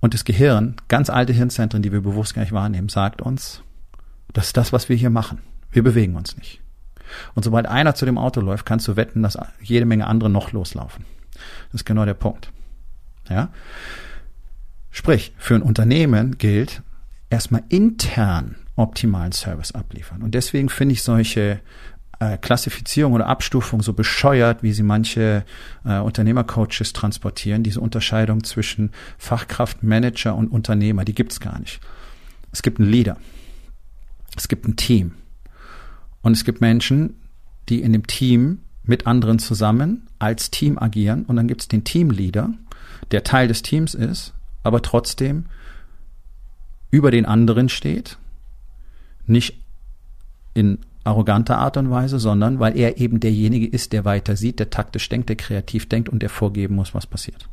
Und 0.00 0.14
das 0.14 0.24
Gehirn, 0.24 0.76
ganz 0.88 1.10
alte 1.10 1.34
Hirnzentren, 1.34 1.82
die 1.82 1.92
wir 1.92 2.00
bewusst 2.00 2.32
gar 2.32 2.40
nicht 2.40 2.52
wahrnehmen, 2.52 2.88
sagt 2.88 3.20
uns, 3.20 3.62
das 4.32 4.46
ist 4.46 4.56
das, 4.56 4.72
was 4.72 4.88
wir 4.88 4.96
hier 4.96 5.10
machen. 5.10 5.42
Wir 5.70 5.82
bewegen 5.84 6.16
uns 6.16 6.38
nicht. 6.38 6.62
Und 7.34 7.44
sobald 7.44 7.66
einer 7.66 7.94
zu 7.94 8.04
dem 8.06 8.18
Auto 8.18 8.40
läuft, 8.40 8.66
kannst 8.66 8.86
du 8.88 8.96
wetten, 8.96 9.22
dass 9.22 9.38
jede 9.60 9.86
Menge 9.86 10.06
andere 10.06 10.30
noch 10.30 10.52
loslaufen. 10.52 11.04
Das 11.72 11.82
ist 11.82 11.84
genau 11.84 12.04
der 12.04 12.14
Punkt. 12.14 12.50
Ja? 13.28 13.50
Sprich, 14.90 15.32
für 15.38 15.54
ein 15.54 15.62
Unternehmen 15.62 16.38
gilt, 16.38 16.82
erstmal 17.30 17.62
intern 17.68 18.56
optimalen 18.76 19.32
Service 19.32 19.72
abliefern. 19.72 20.22
Und 20.22 20.34
deswegen 20.34 20.68
finde 20.68 20.94
ich 20.94 21.02
solche 21.02 21.60
äh, 22.18 22.38
Klassifizierung 22.38 23.12
oder 23.12 23.26
Abstufung 23.26 23.82
so 23.82 23.92
bescheuert, 23.92 24.62
wie 24.62 24.72
sie 24.72 24.82
manche 24.82 25.44
äh, 25.84 25.98
Unternehmercoaches 25.98 26.92
transportieren. 26.92 27.62
Diese 27.62 27.80
Unterscheidung 27.80 28.44
zwischen 28.44 28.90
Fachkraft, 29.18 29.82
Manager 29.82 30.34
und 30.34 30.48
Unternehmer, 30.48 31.04
die 31.04 31.14
gibt's 31.14 31.40
gar 31.40 31.58
nicht. 31.58 31.80
Es 32.52 32.62
gibt 32.62 32.80
einen 32.80 32.90
Leader. 32.90 33.16
Es 34.36 34.48
gibt 34.48 34.66
ein 34.66 34.76
Team. 34.76 35.12
Und 36.22 36.32
es 36.32 36.44
gibt 36.44 36.60
Menschen, 36.60 37.14
die 37.68 37.80
in 37.82 37.92
dem 37.92 38.06
Team 38.06 38.60
mit 38.82 39.06
anderen 39.06 39.38
zusammen 39.38 40.06
als 40.18 40.50
Team 40.50 40.78
agieren. 40.78 41.24
Und 41.24 41.36
dann 41.36 41.48
gibt's 41.48 41.68
den 41.68 41.84
Teamleader, 41.84 42.52
der 43.10 43.24
Teil 43.24 43.48
des 43.48 43.62
Teams 43.62 43.94
ist, 43.94 44.34
aber 44.62 44.82
trotzdem 44.82 45.46
über 46.90 47.10
den 47.10 47.24
anderen 47.24 47.68
steht, 47.68 48.18
nicht 49.26 49.60
in 50.54 50.78
arroganter 51.04 51.58
Art 51.58 51.76
und 51.76 51.90
Weise, 51.90 52.18
sondern 52.18 52.58
weil 52.58 52.76
er 52.76 52.98
eben 52.98 53.20
derjenige 53.20 53.66
ist, 53.66 53.92
der 53.92 54.04
weiter 54.04 54.36
sieht, 54.36 54.58
der 54.58 54.70
taktisch 54.70 55.08
denkt, 55.08 55.28
der 55.28 55.36
kreativ 55.36 55.88
denkt 55.88 56.08
und 56.08 56.20
der 56.20 56.28
vorgeben 56.28 56.74
muss, 56.74 56.94
was 56.94 57.06
passiert. 57.06 57.48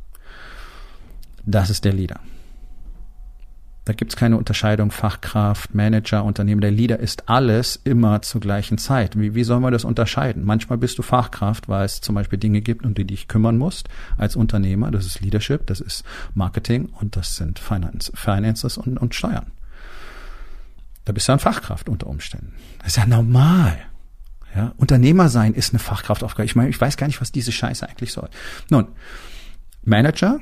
Das 1.46 1.70
ist 1.70 1.84
der 1.84 1.92
Leader. 1.92 2.20
Da 3.88 3.94
gibt's 3.94 4.16
keine 4.16 4.36
Unterscheidung 4.36 4.90
Fachkraft, 4.90 5.74
Manager, 5.74 6.22
Unternehmen. 6.22 6.60
Der 6.60 6.70
Leader 6.70 6.98
ist 6.98 7.30
alles 7.30 7.80
immer 7.84 8.20
zur 8.20 8.42
gleichen 8.42 8.76
Zeit. 8.76 9.18
Wie, 9.18 9.34
wie 9.34 9.44
soll 9.44 9.60
man 9.60 9.72
das 9.72 9.86
unterscheiden? 9.86 10.44
Manchmal 10.44 10.76
bist 10.76 10.98
du 10.98 11.02
Fachkraft, 11.02 11.70
weil 11.70 11.86
es 11.86 12.02
zum 12.02 12.14
Beispiel 12.14 12.38
Dinge 12.38 12.60
gibt, 12.60 12.84
um 12.84 12.92
die 12.92 13.06
dich 13.06 13.28
kümmern 13.28 13.56
musst 13.56 13.88
als 14.18 14.36
Unternehmer. 14.36 14.90
Das 14.90 15.06
ist 15.06 15.22
Leadership, 15.22 15.66
das 15.68 15.80
ist 15.80 16.04
Marketing 16.34 16.90
und 17.00 17.16
das 17.16 17.36
sind 17.36 17.58
Finance, 17.58 18.12
Finances 18.14 18.76
und, 18.76 18.98
und 18.98 19.14
Steuern. 19.14 19.52
Da 21.06 21.14
bist 21.14 21.26
du 21.26 21.32
ein 21.32 21.38
Fachkraft 21.38 21.88
unter 21.88 22.08
Umständen. 22.08 22.52
Das 22.80 22.88
ist 22.88 22.96
ja 22.96 23.06
normal. 23.06 23.78
Ja, 24.54 24.74
Unternehmer 24.76 25.30
sein 25.30 25.54
ist 25.54 25.72
eine 25.72 25.78
Fachkraftaufgabe. 25.78 26.44
Ich 26.44 26.56
meine, 26.56 26.68
ich 26.68 26.78
weiß 26.78 26.98
gar 26.98 27.06
nicht, 27.06 27.22
was 27.22 27.32
diese 27.32 27.52
Scheiße 27.52 27.88
eigentlich 27.88 28.12
soll. 28.12 28.28
Nun, 28.68 28.88
Manager. 29.82 30.40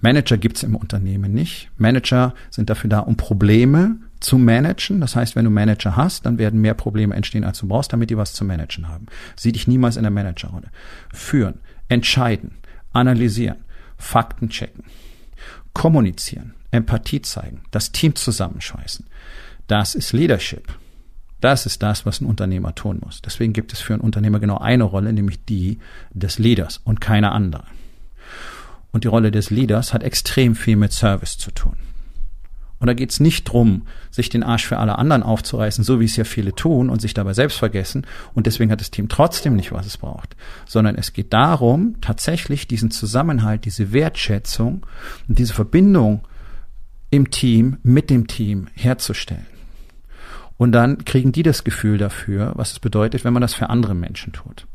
Manager 0.00 0.36
gibt's 0.36 0.62
im 0.62 0.76
Unternehmen 0.76 1.32
nicht. 1.32 1.70
Manager 1.76 2.34
sind 2.50 2.70
dafür 2.70 2.90
da, 2.90 3.00
um 3.00 3.16
Probleme 3.16 3.96
zu 4.20 4.38
managen. 4.38 5.00
Das 5.00 5.16
heißt, 5.16 5.36
wenn 5.36 5.44
du 5.44 5.50
Manager 5.50 5.96
hast, 5.96 6.26
dann 6.26 6.38
werden 6.38 6.60
mehr 6.60 6.74
Probleme 6.74 7.14
entstehen, 7.14 7.44
als 7.44 7.58
du 7.58 7.68
brauchst, 7.68 7.92
damit 7.92 8.10
die 8.10 8.16
was 8.16 8.32
zu 8.32 8.44
managen 8.44 8.88
haben. 8.88 9.06
Sieh 9.36 9.52
dich 9.52 9.66
niemals 9.66 9.96
in 9.96 10.02
der 10.02 10.10
Managerrolle. 10.10 10.68
Führen, 11.12 11.60
entscheiden, 11.88 12.52
analysieren, 12.92 13.58
Fakten 13.96 14.48
checken, 14.48 14.84
kommunizieren, 15.72 16.54
Empathie 16.70 17.22
zeigen, 17.22 17.62
das 17.70 17.92
Team 17.92 18.14
zusammenschweißen. 18.14 19.06
Das 19.66 19.94
ist 19.94 20.12
Leadership. 20.12 20.68
Das 21.40 21.66
ist 21.66 21.82
das, 21.82 22.04
was 22.04 22.20
ein 22.20 22.26
Unternehmer 22.26 22.74
tun 22.74 23.00
muss. 23.04 23.22
Deswegen 23.22 23.52
gibt 23.52 23.72
es 23.72 23.80
für 23.80 23.94
einen 23.94 24.02
Unternehmer 24.02 24.40
genau 24.40 24.58
eine 24.58 24.84
Rolle, 24.84 25.12
nämlich 25.12 25.44
die 25.44 25.78
des 26.12 26.38
Leaders 26.38 26.80
und 26.82 27.00
keine 27.00 27.30
andere. 27.30 27.64
Und 28.92 29.04
die 29.04 29.08
Rolle 29.08 29.30
des 29.30 29.50
Leaders 29.50 29.92
hat 29.92 30.02
extrem 30.02 30.54
viel 30.54 30.76
mit 30.76 30.92
Service 30.92 31.36
zu 31.38 31.50
tun. 31.50 31.76
Und 32.80 32.86
da 32.86 32.94
geht 32.94 33.10
es 33.10 33.18
nicht 33.18 33.44
drum, 33.44 33.86
sich 34.10 34.28
den 34.28 34.44
Arsch 34.44 34.66
für 34.66 34.78
alle 34.78 34.98
anderen 34.98 35.24
aufzureißen, 35.24 35.82
so 35.82 35.98
wie 35.98 36.04
es 36.04 36.16
ja 36.16 36.24
viele 36.24 36.54
tun 36.54 36.90
und 36.90 37.00
sich 37.00 37.12
dabei 37.12 37.32
selbst 37.32 37.58
vergessen. 37.58 38.06
Und 38.34 38.46
deswegen 38.46 38.70
hat 38.70 38.80
das 38.80 38.92
Team 38.92 39.08
trotzdem 39.08 39.56
nicht, 39.56 39.72
was 39.72 39.86
es 39.86 39.98
braucht. 39.98 40.36
Sondern 40.64 40.94
es 40.94 41.12
geht 41.12 41.32
darum, 41.32 41.96
tatsächlich 42.00 42.68
diesen 42.68 42.90
Zusammenhalt, 42.90 43.64
diese 43.64 43.92
Wertschätzung 43.92 44.86
und 45.26 45.38
diese 45.38 45.54
Verbindung 45.54 46.22
im 47.10 47.30
Team, 47.30 47.78
mit 47.82 48.10
dem 48.10 48.28
Team 48.28 48.68
herzustellen. 48.74 49.46
Und 50.56 50.72
dann 50.72 51.04
kriegen 51.04 51.32
die 51.32 51.44
das 51.44 51.64
Gefühl 51.64 51.98
dafür, 51.98 52.52
was 52.56 52.72
es 52.72 52.80
bedeutet, 52.80 53.24
wenn 53.24 53.32
man 53.32 53.42
das 53.42 53.54
für 53.54 53.70
andere 53.70 53.94
Menschen 53.94 54.32
tut. 54.32 54.66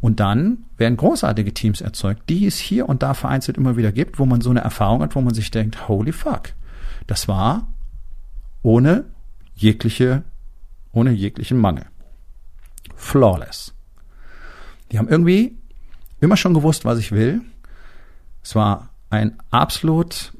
Und 0.00 0.20
dann 0.20 0.64
werden 0.76 0.96
großartige 0.96 1.52
Teams 1.54 1.80
erzeugt, 1.80 2.28
die 2.28 2.46
es 2.46 2.58
hier 2.58 2.88
und 2.88 3.02
da 3.02 3.14
vereinzelt 3.14 3.56
immer 3.56 3.76
wieder 3.76 3.90
gibt, 3.90 4.18
wo 4.18 4.26
man 4.26 4.40
so 4.40 4.50
eine 4.50 4.60
Erfahrung 4.60 5.02
hat, 5.02 5.16
wo 5.16 5.20
man 5.20 5.34
sich 5.34 5.50
denkt, 5.50 5.88
holy 5.88 6.12
fuck, 6.12 6.52
das 7.06 7.26
war 7.26 7.68
ohne 8.62 9.06
jegliche, 9.54 10.22
ohne 10.92 11.10
jeglichen 11.10 11.58
Mangel. 11.58 11.86
Flawless. 12.94 13.74
Die 14.92 14.98
haben 14.98 15.08
irgendwie 15.08 15.58
immer 16.20 16.36
schon 16.36 16.54
gewusst, 16.54 16.84
was 16.84 16.98
ich 16.98 17.12
will. 17.12 17.40
Es 18.42 18.54
war 18.54 18.90
ein 19.10 19.36
absolut 19.50 20.32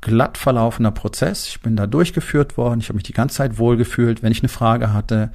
glatt 0.00 0.36
verlaufender 0.36 0.90
Prozess. 0.90 1.48
Ich 1.48 1.60
bin 1.60 1.76
da 1.76 1.86
durchgeführt 1.86 2.56
worden. 2.56 2.80
Ich 2.80 2.88
habe 2.88 2.96
mich 2.96 3.04
die 3.04 3.12
ganze 3.12 3.36
Zeit 3.36 3.58
wohlgefühlt. 3.58 4.22
Wenn 4.22 4.32
ich 4.32 4.40
eine 4.40 4.48
Frage 4.48 4.92
hatte, 4.92 5.32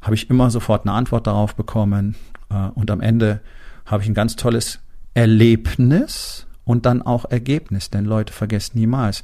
habe 0.00 0.14
ich 0.14 0.30
immer 0.30 0.50
sofort 0.50 0.86
eine 0.86 0.92
Antwort 0.92 1.26
darauf 1.26 1.54
bekommen. 1.54 2.14
Äh, 2.52 2.70
und 2.74 2.90
am 2.90 3.00
Ende 3.00 3.40
habe 3.86 4.02
ich 4.02 4.08
ein 4.08 4.14
ganz 4.14 4.36
tolles 4.36 4.80
Erlebnis 5.14 6.46
und 6.64 6.86
dann 6.86 7.02
auch 7.02 7.30
Ergebnis. 7.30 7.90
Denn 7.90 8.04
Leute, 8.04 8.32
vergesst 8.32 8.74
niemals, 8.74 9.22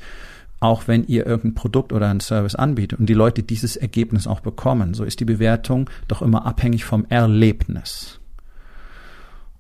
auch 0.61 0.89
wenn 0.89 1.05
ihr 1.05 1.25
irgendein 1.25 1.55
Produkt 1.55 1.93
oder 1.93 2.09
einen 2.09 2.21
Service 2.21 2.57
anbietet 2.57 2.99
und 2.99 3.07
die 3.07 3.15
Leute 3.15 3.43
dieses 3.43 3.77
Ergebnis 3.77 4.27
auch 4.27 4.41
bekommen, 4.41 4.95
so 4.95 5.05
ist 5.05 5.21
die 5.21 5.25
Bewertung 5.25 5.89
doch 6.09 6.21
immer 6.21 6.47
abhängig 6.47 6.85
vom 6.85 7.07
Erlebnis. 7.09 8.19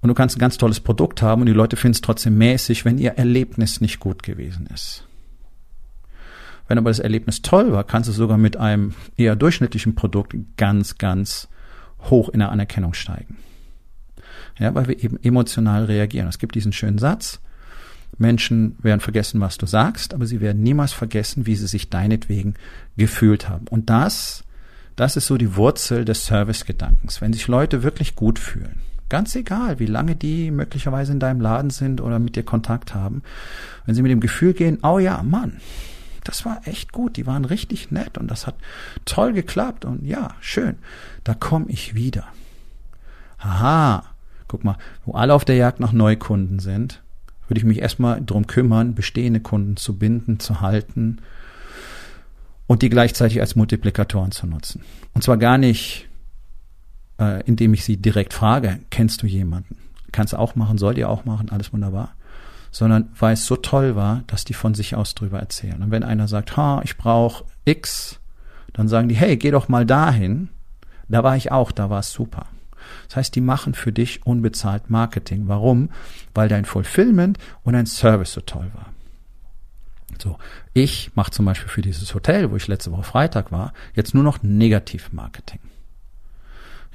Und 0.00 0.08
du 0.08 0.14
kannst 0.14 0.36
ein 0.36 0.40
ganz 0.40 0.58
tolles 0.58 0.80
Produkt 0.80 1.22
haben 1.22 1.42
und 1.42 1.46
die 1.46 1.52
Leute 1.52 1.76
finden 1.76 1.94
es 1.94 2.00
trotzdem 2.00 2.38
mäßig, 2.38 2.84
wenn 2.84 2.98
ihr 2.98 3.12
Erlebnis 3.12 3.80
nicht 3.80 4.00
gut 4.00 4.22
gewesen 4.22 4.66
ist. 4.72 5.04
Wenn 6.68 6.78
aber 6.78 6.90
das 6.90 6.98
Erlebnis 6.98 7.42
toll 7.42 7.72
war, 7.72 7.82
kannst 7.84 8.08
du 8.08 8.12
sogar 8.12 8.36
mit 8.36 8.56
einem 8.56 8.94
eher 9.16 9.36
durchschnittlichen 9.36 9.94
Produkt 9.94 10.36
ganz, 10.56 10.98
ganz 10.98 11.48
hoch 12.10 12.28
in 12.28 12.40
der 12.40 12.52
Anerkennung 12.52 12.94
steigen. 12.94 13.38
Ja, 14.58 14.74
weil 14.74 14.88
wir 14.88 15.02
eben 15.02 15.18
emotional 15.22 15.84
reagieren. 15.84 16.28
Es 16.28 16.38
gibt 16.38 16.54
diesen 16.54 16.72
schönen 16.72 16.98
Satz. 16.98 17.40
Menschen 18.16 18.76
werden 18.82 19.00
vergessen, 19.00 19.40
was 19.40 19.58
du 19.58 19.66
sagst, 19.66 20.14
aber 20.14 20.26
sie 20.26 20.40
werden 20.40 20.62
niemals 20.62 20.92
vergessen, 20.92 21.46
wie 21.46 21.54
sie 21.54 21.66
sich 21.66 21.90
deinetwegen 21.90 22.54
gefühlt 22.96 23.48
haben. 23.48 23.66
Und 23.68 23.90
das, 23.90 24.44
das 24.96 25.16
ist 25.16 25.26
so 25.26 25.36
die 25.36 25.56
Wurzel 25.56 26.04
des 26.04 26.26
Servicegedankens. 26.26 27.20
Wenn 27.20 27.32
sich 27.32 27.46
Leute 27.46 27.82
wirklich 27.82 28.16
gut 28.16 28.38
fühlen, 28.38 28.80
ganz 29.08 29.36
egal, 29.36 29.78
wie 29.78 29.86
lange 29.86 30.16
die 30.16 30.50
möglicherweise 30.50 31.12
in 31.12 31.20
deinem 31.20 31.40
Laden 31.40 31.70
sind 31.70 32.00
oder 32.00 32.18
mit 32.18 32.34
dir 32.34 32.42
Kontakt 32.42 32.94
haben, 32.94 33.22
wenn 33.86 33.94
sie 33.94 34.02
mit 34.02 34.10
dem 34.10 34.20
Gefühl 34.20 34.54
gehen, 34.54 34.78
oh 34.82 34.98
ja, 34.98 35.22
Mann, 35.22 35.60
das 36.24 36.44
war 36.44 36.60
echt 36.66 36.92
gut, 36.92 37.16
die 37.16 37.26
waren 37.26 37.44
richtig 37.44 37.90
nett 37.90 38.18
und 38.18 38.30
das 38.30 38.46
hat 38.46 38.56
toll 39.04 39.32
geklappt 39.32 39.84
und 39.84 40.04
ja, 40.04 40.34
schön, 40.40 40.76
da 41.24 41.34
komme 41.34 41.66
ich 41.68 41.94
wieder. 41.94 42.24
Aha, 43.38 44.04
guck 44.48 44.64
mal, 44.64 44.76
wo 45.04 45.12
alle 45.12 45.34
auf 45.34 45.44
der 45.44 45.56
Jagd 45.56 45.80
nach 45.80 45.92
Neukunden 45.92 46.58
sind, 46.58 47.02
würde 47.46 47.58
ich 47.58 47.64
mich 47.64 47.78
erstmal 47.78 48.22
drum 48.24 48.46
kümmern, 48.46 48.94
bestehende 48.94 49.40
Kunden 49.40 49.76
zu 49.76 49.96
binden, 49.96 50.40
zu 50.40 50.60
halten 50.60 51.18
und 52.66 52.82
die 52.82 52.90
gleichzeitig 52.90 53.40
als 53.40 53.56
Multiplikatoren 53.56 54.32
zu 54.32 54.46
nutzen. 54.46 54.82
Und 55.14 55.22
zwar 55.22 55.36
gar 55.36 55.58
nicht, 55.58 56.08
äh, 57.18 57.42
indem 57.44 57.74
ich 57.74 57.84
sie 57.84 57.96
direkt 57.96 58.34
frage, 58.34 58.80
kennst 58.90 59.22
du 59.22 59.26
jemanden? 59.26 59.76
Kannst 60.12 60.32
du 60.32 60.38
auch 60.38 60.56
machen, 60.56 60.78
sollt 60.78 60.98
ihr 60.98 61.08
auch 61.08 61.24
machen, 61.24 61.50
alles 61.50 61.72
wunderbar 61.72 62.14
sondern 62.70 63.08
weil 63.18 63.34
es 63.34 63.46
so 63.46 63.56
toll 63.56 63.96
war, 63.96 64.22
dass 64.26 64.44
die 64.44 64.54
von 64.54 64.74
sich 64.74 64.94
aus 64.94 65.14
drüber 65.14 65.38
erzählen. 65.38 65.82
Und 65.82 65.90
wenn 65.90 66.02
einer 66.02 66.28
sagt, 66.28 66.56
ha, 66.56 66.80
ich 66.84 66.96
brauche 66.96 67.44
X, 67.64 68.20
dann 68.72 68.88
sagen 68.88 69.08
die, 69.08 69.16
hey, 69.16 69.36
geh 69.36 69.50
doch 69.50 69.68
mal 69.68 69.86
dahin. 69.86 70.50
Da 71.08 71.24
war 71.24 71.36
ich 71.36 71.50
auch, 71.50 71.72
da 71.72 71.88
war 71.90 72.00
es 72.00 72.12
super. 72.12 72.46
Das 73.08 73.16
heißt, 73.16 73.34
die 73.34 73.40
machen 73.40 73.74
für 73.74 73.92
dich 73.92 74.26
unbezahlt 74.26 74.90
Marketing. 74.90 75.48
Warum? 75.48 75.90
Weil 76.34 76.48
dein 76.48 76.64
Fulfillment 76.64 77.38
und 77.62 77.74
dein 77.74 77.86
Service 77.86 78.32
so 78.32 78.40
toll 78.40 78.70
war. 78.74 78.92
So, 80.20 80.38
ich 80.72 81.12
mache 81.14 81.30
zum 81.30 81.44
Beispiel 81.44 81.68
für 81.68 81.82
dieses 81.82 82.14
Hotel, 82.14 82.50
wo 82.50 82.56
ich 82.56 82.66
letzte 82.66 82.90
Woche 82.90 83.04
Freitag 83.04 83.52
war, 83.52 83.72
jetzt 83.94 84.14
nur 84.14 84.24
noch 84.24 84.42
Negativ-Marketing. 84.42 85.60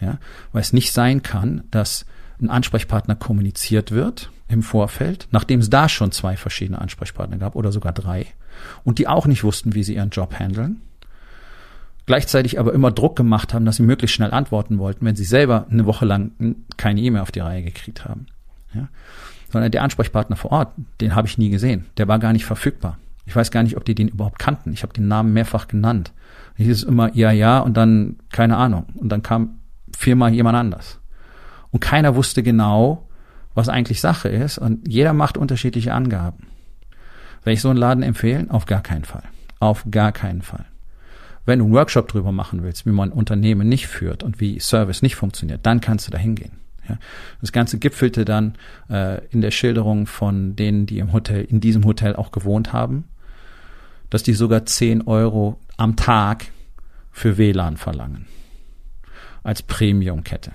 Ja, 0.02 0.18
weil 0.52 0.62
es 0.62 0.74
nicht 0.74 0.92
sein 0.92 1.22
kann, 1.22 1.64
dass 1.72 2.06
ein 2.42 2.50
Ansprechpartner 2.50 3.16
kommuniziert 3.16 3.92
wird 3.92 4.32
im 4.48 4.64
Vorfeld, 4.64 5.28
nachdem 5.32 5.62
es 5.62 5.70
da 5.70 5.88
schon 5.88 6.12
zwei 6.12 6.36
verschiedene 6.36 6.82
Ansprechpartner 6.82 7.38
gab 7.38 7.56
oder 7.56 7.72
sogar 7.72 7.94
drei 7.94 8.28
und 8.84 9.00
die 9.00 9.08
auch 9.08 9.26
nicht 9.26 9.44
wussten, 9.44 9.76
wie 9.76 9.84
sie 9.84 9.96
ihren 9.96 10.10
Job 10.10 10.38
handeln, 10.38 10.82
gleichzeitig 12.06 12.60
aber 12.60 12.74
immer 12.74 12.92
Druck 12.92 13.16
gemacht 13.16 13.54
haben, 13.54 13.66
dass 13.66 13.78
sie 13.78 13.84
möglichst 13.84 14.16
schnell 14.16 14.32
antworten 14.32 14.78
wollten, 14.78 15.06
wenn 15.06 15.16
sie 15.16 15.24
selber 15.24 15.68
eine 15.70 15.86
Woche 15.86 16.06
lang 16.06 16.32
keine 16.78 17.02
E-Mail 17.02 17.22
auf 17.22 17.32
die 17.32 17.40
Reihe 17.40 17.64
gekriegt 17.64 18.06
haben. 18.06 18.28
Ja? 18.74 18.88
Sondern 19.52 19.72
der 19.72 19.84
Ansprechpartner 19.84 20.36
vor 20.36 20.52
Ort, 20.52 20.74
den 21.00 21.16
habe 21.16 21.28
ich 21.28 21.38
nie 21.38 21.50
gesehen. 21.50 21.86
Der 21.98 22.08
war 22.08 22.20
gar 22.20 22.34
nicht 22.34 22.46
verfügbar. 22.46 22.98
Ich 23.26 23.36
weiß 23.36 23.52
gar 23.52 23.64
nicht, 23.64 23.78
ob 23.78 23.86
die 23.86 23.96
den 23.96 24.10
überhaupt 24.10 24.40
kannten. 24.40 24.74
Ich 24.74 24.84
habe 24.84 24.94
den 24.94 25.08
Namen 25.08 25.34
mehrfach 25.34 25.68
genannt. 25.68 26.12
Ich 26.58 26.66
hieß 26.66 26.78
es 26.78 26.84
immer 26.84 27.16
ja, 27.16 27.32
ja 27.32 27.60
und 27.60 27.78
dann 27.78 28.18
keine 28.32 28.58
Ahnung. 28.58 28.86
Und 28.96 29.10
dann 29.10 29.24
kam 29.24 29.60
viermal 29.98 30.34
jemand 30.34 30.58
anders. 30.58 31.00
Und 31.72 31.80
keiner 31.80 32.16
wusste 32.16 32.44
genau, 32.44 33.08
was 33.54 33.70
eigentlich 33.70 34.02
Sache 34.02 34.30
ist. 34.30 34.58
Und 34.58 34.88
jeder 34.88 35.14
macht 35.14 35.38
unterschiedliche 35.38 35.94
Angaben. 35.94 36.48
Will 37.44 37.54
ich 37.54 37.62
so 37.62 37.70
einen 37.70 37.80
Laden 37.80 38.04
empfehlen? 38.04 38.52
Auf 38.52 38.66
gar 38.66 38.82
keinen 38.82 39.06
Fall. 39.06 39.24
Auf 39.60 39.86
gar 39.90 40.12
keinen 40.12 40.42
Fall. 40.42 40.66
Wenn 41.46 41.60
du 41.60 41.66
einen 41.66 41.74
Workshop 41.74 42.08
drüber 42.08 42.32
machen 42.32 42.64
willst, 42.64 42.86
wie 42.86 42.92
man 42.92 43.12
Unternehmen 43.12 43.68
nicht 43.68 43.88
führt 43.88 44.24
und 44.24 44.40
wie 44.40 44.60
Service 44.60 45.02
nicht 45.02 45.16
funktioniert, 45.16 45.66
dann 45.66 45.82
kannst 45.82 46.08
du 46.08 46.12
da 46.12 46.18
hingehen. 46.18 46.54
Ja, 46.88 46.98
das 47.40 47.52
Ganze 47.52 47.80
gipfelte 47.80 48.26
dann 48.26 48.56
äh, 48.90 49.26
in 49.28 49.42
der 49.42 49.52
Schilderung 49.52 50.06
von 50.06 50.56
denen, 50.56 50.86
die 50.86 51.00
im 51.00 51.14
Hotel, 51.14 51.46
in 51.46 51.62
diesem 51.62 51.86
Hotel 51.86 52.16
auch 52.16 52.32
gewohnt 52.32 52.74
haben, 52.74 53.06
dass 54.10 54.24
die 54.24 54.34
sogar 54.34 54.66
10 54.66 55.08
Euro 55.08 55.60
am 55.78 55.96
Tag 55.96 56.46
für 57.12 57.38
WLAN 57.38 57.78
verlangen. 57.78 58.28
Als 59.44 59.62
Premium-Kette. 59.62 60.52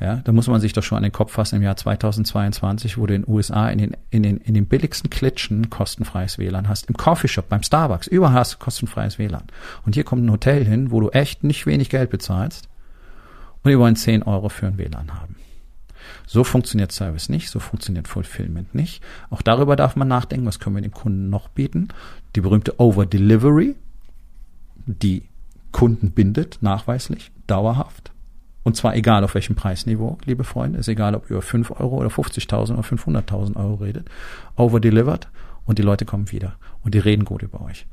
Ja, 0.00 0.16
da 0.16 0.32
muss 0.32 0.48
man 0.48 0.60
sich 0.60 0.72
doch 0.72 0.82
schon 0.82 0.96
an 0.96 1.04
den 1.04 1.12
Kopf 1.12 1.32
fassen. 1.32 1.56
Im 1.56 1.62
Jahr 1.62 1.76
2022, 1.76 2.98
wo 2.98 3.06
du 3.06 3.14
in 3.14 3.22
den 3.22 3.32
USA 3.32 3.68
in 3.68 3.78
den, 3.78 3.96
in 4.10 4.24
den, 4.24 4.38
in 4.38 4.54
den 4.54 4.66
billigsten 4.66 5.08
Klitschen 5.08 5.70
kostenfreies 5.70 6.38
WLAN 6.38 6.68
hast. 6.68 6.88
Im 6.88 6.96
Coffeeshop, 6.96 7.48
beim 7.48 7.62
Starbucks, 7.62 8.08
überall 8.08 8.34
hast 8.34 8.54
du 8.54 8.58
kostenfreies 8.58 9.18
WLAN. 9.18 9.44
Und 9.86 9.94
hier 9.94 10.02
kommt 10.02 10.24
ein 10.24 10.32
Hotel 10.32 10.64
hin, 10.64 10.90
wo 10.90 11.00
du 11.00 11.10
echt 11.10 11.44
nicht 11.44 11.66
wenig 11.66 11.90
Geld 11.90 12.10
bezahlst. 12.10 12.68
Und 13.62 13.70
die 13.70 13.78
wollen 13.78 13.94
10 13.94 14.24
Euro 14.24 14.48
für 14.48 14.66
ein 14.66 14.78
WLAN 14.78 15.14
haben. 15.14 15.36
So 16.26 16.42
funktioniert 16.42 16.90
Service 16.90 17.28
nicht, 17.28 17.48
so 17.48 17.60
funktioniert 17.60 18.08
Fulfillment 18.08 18.74
nicht. 18.74 19.02
Auch 19.30 19.42
darüber 19.42 19.76
darf 19.76 19.94
man 19.94 20.08
nachdenken, 20.08 20.46
was 20.46 20.58
können 20.58 20.76
wir 20.76 20.82
dem 20.82 20.92
Kunden 20.92 21.30
noch 21.30 21.48
bieten. 21.48 21.88
Die 22.34 22.40
berühmte 22.40 22.80
Over-Delivery, 22.80 23.76
die 24.86 25.22
Kunden 25.70 26.10
bindet, 26.10 26.58
nachweislich, 26.62 27.30
dauerhaft. 27.46 28.13
Und 28.64 28.76
zwar 28.76 28.96
egal 28.96 29.22
auf 29.22 29.34
welchem 29.34 29.54
Preisniveau, 29.54 30.18
liebe 30.24 30.42
Freunde, 30.42 30.78
ist 30.78 30.88
egal, 30.88 31.14
ob 31.14 31.26
ihr 31.26 31.36
über 31.36 31.42
5 31.42 31.70
Euro 31.72 31.98
oder 31.98 32.08
50.000 32.08 32.72
oder 32.72 32.82
500.000 32.82 33.56
Euro 33.56 33.74
redet. 33.74 34.08
Over-delivered 34.56 35.28
und 35.66 35.78
die 35.78 35.82
Leute 35.82 36.04
kommen 36.04 36.32
wieder 36.32 36.56
und 36.82 36.94
die 36.94 36.98
reden 36.98 37.24
gut 37.24 37.42
über 37.42 37.60
euch. 37.62 37.86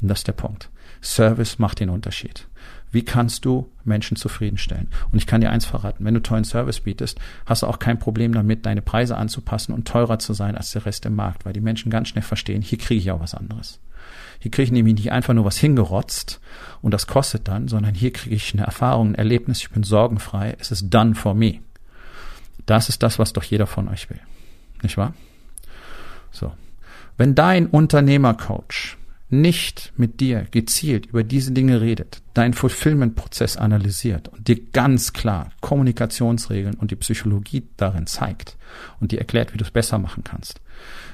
Und 0.00 0.08
das 0.08 0.20
ist 0.20 0.28
der 0.28 0.32
Punkt. 0.32 0.70
Service 1.02 1.58
macht 1.58 1.80
den 1.80 1.90
Unterschied. 1.90 2.46
Wie 2.92 3.04
kannst 3.04 3.44
du 3.44 3.70
Menschen 3.84 4.16
zufriedenstellen? 4.16 4.88
Und 5.10 5.18
ich 5.18 5.26
kann 5.26 5.40
dir 5.40 5.50
eins 5.50 5.64
verraten, 5.64 6.04
wenn 6.04 6.14
du 6.14 6.20
tollen 6.20 6.44
Service 6.44 6.80
bietest, 6.80 7.18
hast 7.46 7.62
du 7.62 7.66
auch 7.66 7.78
kein 7.78 7.98
Problem 7.98 8.32
damit, 8.34 8.66
deine 8.66 8.82
Preise 8.82 9.16
anzupassen 9.16 9.72
und 9.72 9.88
teurer 9.88 10.18
zu 10.18 10.34
sein 10.34 10.56
als 10.56 10.72
der 10.72 10.84
Rest 10.84 11.06
im 11.06 11.16
Markt, 11.16 11.44
weil 11.44 11.54
die 11.54 11.60
Menschen 11.60 11.90
ganz 11.90 12.08
schnell 12.08 12.22
verstehen, 12.22 12.62
hier 12.62 12.78
kriege 12.78 13.00
ich 13.00 13.10
auch 13.10 13.20
was 13.20 13.34
anderes. 13.34 13.80
Hier 14.38 14.50
kriege 14.50 14.64
ich 14.64 14.72
nämlich 14.72 14.94
nicht 14.94 15.12
einfach 15.12 15.34
nur 15.34 15.44
was 15.44 15.56
hingerotzt 15.58 16.40
und 16.80 16.92
das 16.92 17.06
kostet 17.06 17.48
dann, 17.48 17.68
sondern 17.68 17.94
hier 17.94 18.12
kriege 18.12 18.34
ich 18.34 18.52
eine 18.52 18.64
Erfahrung, 18.64 19.10
ein 19.10 19.14
Erlebnis, 19.14 19.60
ich 19.60 19.70
bin 19.70 19.82
sorgenfrei, 19.82 20.56
es 20.58 20.70
ist 20.70 20.90
done 20.90 21.14
for 21.14 21.34
me. 21.34 21.60
Das 22.66 22.88
ist 22.88 23.02
das, 23.02 23.18
was 23.18 23.32
doch 23.32 23.42
jeder 23.42 23.66
von 23.66 23.88
euch 23.88 24.10
will. 24.10 24.20
Nicht 24.82 24.96
wahr? 24.96 25.14
So. 26.30 26.52
Wenn 27.16 27.34
dein 27.34 27.66
Unternehmercoach 27.66 28.96
nicht 29.32 29.94
mit 29.96 30.20
dir 30.20 30.46
gezielt 30.50 31.06
über 31.06 31.24
diese 31.24 31.52
Dinge 31.52 31.80
redet, 31.80 32.20
deinen 32.34 32.52
Fulfillment-Prozess 32.52 33.56
analysiert 33.56 34.28
und 34.28 34.46
dir 34.46 34.60
ganz 34.72 35.14
klar 35.14 35.50
Kommunikationsregeln 35.62 36.74
und 36.74 36.90
die 36.90 36.96
Psychologie 36.96 37.62
darin 37.78 38.06
zeigt 38.06 38.58
und 39.00 39.10
dir 39.10 39.18
erklärt, 39.18 39.54
wie 39.54 39.58
du 39.58 39.64
es 39.64 39.70
besser 39.70 39.98
machen 39.98 40.22
kannst, 40.22 40.60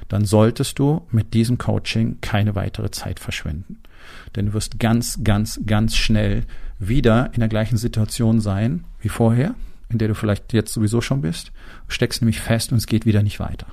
dann 0.09 0.25
solltest 0.25 0.81
du 0.81 1.07
mit 1.13 1.33
diesem 1.33 1.59
Coaching 1.59 2.19
keine 2.21 2.57
weitere 2.57 2.91
Zeit 2.91 3.21
verschwenden. 3.21 3.79
Denn 4.35 4.47
du 4.47 4.53
wirst 4.53 4.81
ganz, 4.81 5.21
ganz, 5.23 5.61
ganz 5.65 5.95
schnell 5.95 6.45
wieder 6.81 7.31
in 7.35 7.41
der 7.41 7.49
gleichen 7.49 7.77
Situation 7.77 8.41
sein 8.41 8.85
wie 9.01 9.11
vorher, 9.11 9.55
in 9.91 9.99
der 9.99 10.09
du 10.09 10.15
vielleicht 10.15 10.53
jetzt 10.53 10.73
sowieso 10.73 11.01
schon 11.01 11.23
bist, 11.23 11.53
steckst 11.87 12.21
nämlich 12.21 12.41
fest 12.41 12.73
und 12.73 12.79
es 12.79 12.87
geht 12.87 13.07
wieder 13.07 13.23
nicht 13.23 13.39
weiter. 13.39 13.67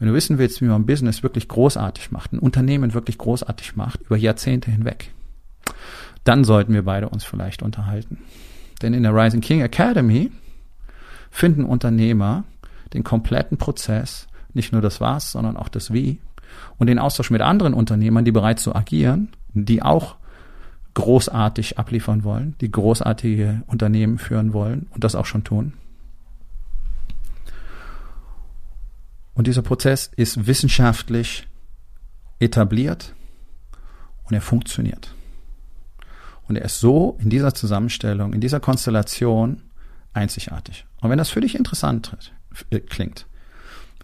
Wenn 0.00 0.08
du 0.08 0.14
wissen 0.14 0.38
willst, 0.38 0.62
wie 0.62 0.64
man 0.64 0.86
Business 0.86 1.22
wirklich 1.22 1.46
großartig 1.46 2.10
macht, 2.10 2.32
ein 2.32 2.38
Unternehmen 2.38 2.94
wirklich 2.94 3.18
großartig 3.18 3.76
macht, 3.76 4.00
über 4.00 4.16
Jahrzehnte 4.16 4.70
hinweg, 4.70 5.12
dann 6.24 6.42
sollten 6.42 6.72
wir 6.72 6.86
beide 6.86 7.10
uns 7.10 7.22
vielleicht 7.22 7.62
unterhalten. 7.62 8.18
Denn 8.80 8.94
in 8.94 9.02
der 9.02 9.14
Rising 9.14 9.42
King 9.42 9.60
Academy 9.60 10.32
finden 11.30 11.66
Unternehmer 11.66 12.44
den 12.94 13.04
kompletten 13.04 13.58
Prozess, 13.58 14.26
nicht 14.54 14.72
nur 14.72 14.80
das 14.80 15.02
Was, 15.02 15.32
sondern 15.32 15.58
auch 15.58 15.68
das 15.68 15.92
Wie 15.92 16.18
und 16.78 16.86
den 16.86 16.98
Austausch 16.98 17.30
mit 17.30 17.42
anderen 17.42 17.74
Unternehmern, 17.74 18.24
die 18.24 18.32
bereits 18.32 18.62
so 18.62 18.74
agieren, 18.74 19.28
die 19.52 19.82
auch 19.82 20.16
großartig 20.94 21.78
abliefern 21.78 22.24
wollen, 22.24 22.54
die 22.62 22.70
großartige 22.70 23.62
Unternehmen 23.66 24.16
führen 24.16 24.54
wollen 24.54 24.86
und 24.92 25.04
das 25.04 25.14
auch 25.14 25.26
schon 25.26 25.44
tun. 25.44 25.74
Und 29.34 29.46
dieser 29.46 29.62
Prozess 29.62 30.10
ist 30.16 30.46
wissenschaftlich 30.46 31.48
etabliert 32.38 33.14
und 34.24 34.34
er 34.34 34.40
funktioniert. 34.40 35.14
Und 36.48 36.56
er 36.56 36.64
ist 36.64 36.80
so 36.80 37.16
in 37.20 37.30
dieser 37.30 37.54
Zusammenstellung, 37.54 38.32
in 38.32 38.40
dieser 38.40 38.60
Konstellation 38.60 39.62
einzigartig. 40.12 40.84
Und 41.00 41.10
wenn 41.10 41.18
das 41.18 41.30
für 41.30 41.40
dich 41.40 41.54
interessant 41.54 42.32
äh, 42.70 42.80
klingt, 42.80 43.26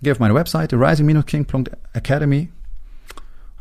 geh 0.00 0.12
auf 0.12 0.20
meine 0.20 0.34
Webseite 0.34 0.76
rising-king.academy 0.76 2.50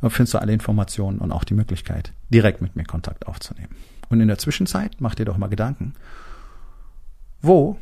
da 0.06 0.10
findest 0.10 0.36
du 0.36 0.38
alle 0.38 0.54
Informationen 0.54 1.18
und 1.18 1.32
auch 1.32 1.44
die 1.44 1.56
Möglichkeit, 1.56 2.14
direkt 2.30 2.62
mit 2.62 2.76
mir 2.76 2.84
Kontakt 2.84 3.26
aufzunehmen. 3.26 3.76
Und 4.10 4.22
in 4.22 4.28
der 4.28 4.38
Zwischenzeit 4.38 4.98
mach 5.00 5.16
dir 5.16 5.26
doch 5.26 5.38
mal 5.38 5.48
Gedanken, 5.48 5.96
wo 7.42 7.80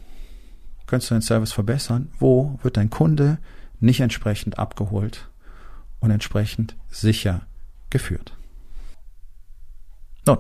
könntest 0.86 1.12
du 1.12 1.16
deinen 1.16 1.22
Service 1.22 1.52
verbessern? 1.52 2.10
Wo 2.20 2.58
wird 2.64 2.78
dein 2.78 2.90
Kunde 2.90 3.40
nicht 3.84 4.00
entsprechend 4.00 4.58
abgeholt 4.58 5.30
und 6.00 6.10
entsprechend 6.10 6.76
sicher 6.90 7.46
geführt. 7.90 8.36
Nun, 10.26 10.38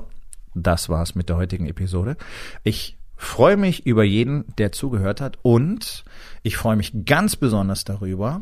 das 0.55 0.89
war's 0.89 1.13
mit 1.13 1.29
der 1.29 1.35
heutigen 1.35 1.67
Episode. 1.67 2.15
Ich 2.63 2.97
freue 3.17 3.57
mich 3.57 3.85
über 3.85 4.03
jeden, 4.03 4.45
der 4.57 4.71
zugehört 4.71 5.19
hat 5.19 5.37
und 5.41 6.05
ich 6.41 6.55
freue 6.55 6.77
mich 6.77 7.05
ganz 7.05 7.35
besonders 7.35 7.83
darüber, 7.83 8.41